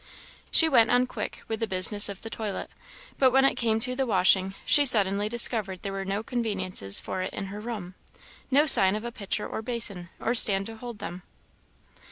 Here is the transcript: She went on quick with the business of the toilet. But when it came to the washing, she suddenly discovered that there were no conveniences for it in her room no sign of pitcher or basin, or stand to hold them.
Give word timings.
She 0.49 0.67
went 0.67 0.89
on 0.89 1.05
quick 1.05 1.43
with 1.47 1.59
the 1.59 1.67
business 1.67 2.09
of 2.09 2.21
the 2.23 2.29
toilet. 2.31 2.71
But 3.19 3.29
when 3.29 3.45
it 3.45 3.53
came 3.53 3.79
to 3.81 3.95
the 3.95 4.07
washing, 4.07 4.55
she 4.65 4.83
suddenly 4.83 5.29
discovered 5.29 5.75
that 5.75 5.83
there 5.83 5.93
were 5.93 6.05
no 6.05 6.23
conveniences 6.23 6.99
for 6.99 7.21
it 7.21 7.31
in 7.35 7.45
her 7.53 7.59
room 7.59 7.93
no 8.49 8.65
sign 8.65 8.95
of 8.95 9.13
pitcher 9.13 9.47
or 9.47 9.61
basin, 9.61 10.09
or 10.19 10.33
stand 10.33 10.65
to 10.65 10.77
hold 10.77 10.97
them. 10.97 11.21